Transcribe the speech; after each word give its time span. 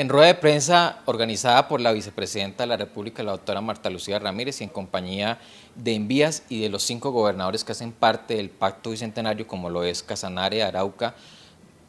En 0.00 0.08
rueda 0.08 0.28
de 0.28 0.34
prensa 0.34 1.00
organizada 1.04 1.68
por 1.68 1.78
la 1.78 1.92
vicepresidenta 1.92 2.62
de 2.62 2.68
la 2.68 2.78
República, 2.78 3.22
la 3.22 3.32
doctora 3.32 3.60
Marta 3.60 3.90
Lucía 3.90 4.18
Ramírez, 4.18 4.58
y 4.62 4.64
en 4.64 4.70
compañía 4.70 5.38
de 5.74 5.94
Envías 5.94 6.42
y 6.48 6.62
de 6.62 6.70
los 6.70 6.84
cinco 6.84 7.10
gobernadores 7.10 7.64
que 7.64 7.72
hacen 7.72 7.92
parte 7.92 8.36
del 8.36 8.48
Pacto 8.48 8.92
Bicentenario, 8.92 9.46
como 9.46 9.68
lo 9.68 9.84
es 9.84 10.02
Casanare, 10.02 10.62
Arauca, 10.62 11.14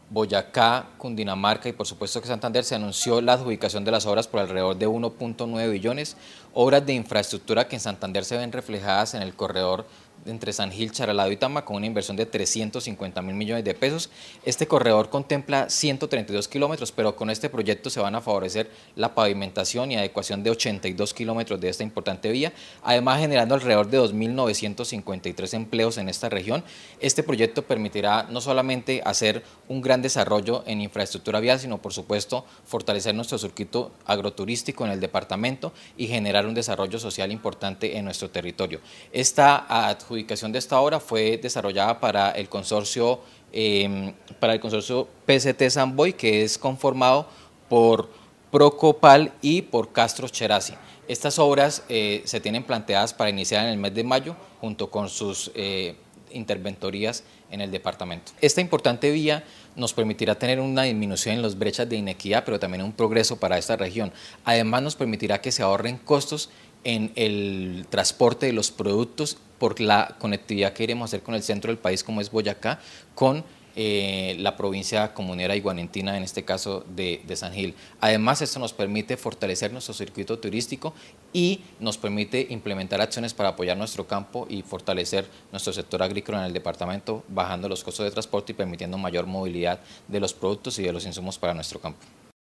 Boyacá, 0.10 0.89
Cundinamarca 0.97 1.70
y 1.70 1.71
por 1.71 1.88
supuesto 1.88 2.20
que 2.20 2.28
Santander, 2.28 2.66
se 2.66 2.76
anunció 2.76 3.21
la 3.21 3.32
adjudicación 3.32 3.86
de 3.86 3.92
las 3.92 4.06
obras 4.06 4.28
por 4.28 4.42
alrededor 4.42 4.76
de 4.76 4.90
1.9 4.90 5.72
billones, 5.72 6.18
obras 6.54 6.86
de 6.86 6.92
infraestructura 6.92 7.70
que 7.70 7.78
en 7.78 7.80
Santander 7.80 8.26
se 8.26 8.36
ven 8.36 8.52
reflejadas 8.52 9.14
en 9.14 9.22
el 9.22 9.34
corredor 9.34 9.86
entre 10.26 10.53
San 10.53 10.72
Gil, 10.72 10.92
Charalado 10.92 11.31
y 11.31 11.37
Tama 11.37 11.65
con 11.65 11.76
una 11.76 11.85
inversión 11.85 12.17
de 12.17 12.26
350 12.26 13.22
mil 13.22 13.35
millones 13.35 13.63
de 13.63 13.74
pesos. 13.74 14.10
Este 14.46 14.67
corredor 14.67 15.10
contempla 15.10 15.69
132 15.69 16.48
kilómetros, 16.48 16.91
pero 16.91 17.16
con 17.16 17.30
este 17.30 17.49
proyecto 17.49 17.90
se 17.90 17.99
van 17.99 18.16
a 18.16 18.22
favorecer 18.22 18.70
la 18.95 19.16
pavimentación 19.16 19.91
y 19.91 19.98
adecuación 19.98 20.44
de 20.44 20.52
82 20.52 21.13
kilómetros 21.13 21.60
de 21.60 21.70
esta 21.70 21.84
importante 21.84 22.32
vía, 22.32 22.54
además 22.84 23.20
generando 23.20 23.55
alrededor 23.55 23.90
de 23.90 23.99
2.953 23.99 25.54
empleos 25.54 25.98
en 25.98 26.10
esta 26.10 26.30
región. 26.30 26.63
Este 26.99 27.24
proyecto 27.24 27.63
permitirá 27.63 28.24
no 28.30 28.41
solamente 28.41 29.02
hacer 29.05 29.44
un 29.68 29.82
gran 29.82 30.02
desarrollo 30.02 30.63
en 30.68 30.82
infraestructura 30.82 31.40
vial, 31.40 31.60
sino 31.60 31.82
por 31.82 31.94
supuesto 31.94 32.46
fortalecer 32.66 33.16
nuestro 33.16 33.38
circuito 33.38 33.91
agroturístico 34.05 34.85
en 34.85 34.91
el 34.91 34.99
departamento 34.99 35.74
y 35.98 36.08
generar 36.08 36.46
un 36.46 36.54
desarrollo 36.54 36.99
social 36.99 37.32
importante 37.32 37.98
en 37.98 38.05
nuestro 38.05 38.30
territorio. 38.30 38.80
Esta 39.12 39.66
adjudicación 39.90 40.11
de 40.12 40.60
esta 40.60 40.80
obra 40.80 41.00
fue 41.00 41.38
desarrollada 41.38 42.00
para 42.00 42.32
el 42.32 42.50
consorcio, 42.50 43.22
em, 43.54 44.14
para 44.40 44.54
el 44.54 44.60
consorcio 44.60 45.08
PCT 45.26 45.70
Samboy, 45.70 46.14
que 46.14 46.44
es 46.44 46.58
conformado 46.58 47.28
por 47.70 48.10
Procopal 48.52 49.32
y 49.42 49.62
por 49.62 49.94
Castro 49.94 50.28
Cherasi. 50.28 50.74
Estas 51.08 51.40
obras 51.40 51.84
eh, 51.88 52.22
se 52.26 52.41
tienen 52.41 52.63
planteadas 52.63 53.13
para 53.13 53.30
iniciar 53.30 53.66
en 53.66 53.72
el 53.72 53.77
mes 53.77 53.94
de 53.94 54.04
mayo, 54.04 54.35
junto 54.60 54.91
con 54.91 55.08
sus 55.08 55.52
eh, 55.55 55.96
interventorías 56.34 57.24
en 57.50 57.62
el 57.62 57.72
departamento. 57.72 58.34
Esta 58.41 58.62
importante 58.62 59.12
vía 59.12 59.44
nos 59.76 59.94
permitirá 59.94 60.35
tener 60.35 60.60
una 60.60 60.84
disminución 60.84 61.35
en 61.35 61.41
las 61.41 61.57
brechas 61.57 61.88
de 61.88 61.96
inequidad, 61.96 62.44
pero 62.46 62.60
también 62.60 62.84
un 62.84 62.91
progreso 62.91 63.38
para 63.38 63.57
esta 63.57 63.78
región. 63.78 64.11
Además 64.44 64.81
nos 64.83 64.95
permitirá 64.95 65.39
que 65.39 65.52
se 65.52 65.63
ahorren 65.63 65.97
costos 65.97 66.50
en 66.83 67.11
el 67.15 67.85
transporte 67.89 68.47
de 68.47 68.53
los 68.53 68.71
productos 68.71 69.37
por 69.59 69.79
la 69.79 70.15
conectividad 70.19 70.73
que 70.73 70.83
iremos 70.83 71.03
a 71.03 71.07
hacer 71.09 71.23
con 71.23 71.35
el 71.35 71.43
centro 71.43 71.69
del 71.69 71.77
país 71.77 72.03
como 72.03 72.21
es 72.21 72.31
Boyacá, 72.31 72.79
con 73.13 73.43
eh, 73.75 74.35
la 74.39 74.57
provincia 74.57 75.13
comunera 75.13 75.55
iguanentina, 75.55 76.17
en 76.17 76.23
este 76.23 76.43
caso 76.43 76.83
de, 76.93 77.21
de, 77.25 77.35
San 77.38 77.53
Gil. 77.53 77.73
Además, 78.01 78.41
esto 78.41 78.59
nos 78.59 78.73
permite 78.73 79.15
fortalecer 79.15 79.71
nuestro 79.71 79.93
circuito 79.93 80.39
turístico 80.39 80.93
y 81.31 81.61
nos 81.79 81.97
permite 81.97 82.47
implementar 82.49 82.99
acciones 82.99 83.33
para 83.33 83.49
apoyar 83.49 83.77
nuestro 83.77 84.05
campo 84.05 84.45
y 84.49 84.61
fortalecer 84.63 85.25
nuestro 85.53 85.71
sector 85.71 86.03
agrícola 86.03 86.39
en 86.39 86.45
el 86.45 86.53
departamento, 86.53 87.23
bajando 87.29 87.69
los 87.69 87.81
costos 87.81 88.03
de 88.03 88.11
transporte 88.11 88.51
y 88.51 88.55
permitiendo 88.55 88.97
mayor 88.97 89.25
movilidad 89.25 89.79
de 90.07 90.19
los 90.19 90.33
productos 90.33 90.77
y 90.79 90.83
de 90.83 90.91
los 90.91 91.05
insumos 91.05 91.38
para 91.38 91.53
nuestro 91.53 91.79
campo. 91.79 92.05